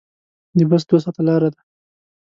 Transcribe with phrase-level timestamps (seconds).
[0.57, 1.61] د بس دوه ساعته لاره ده.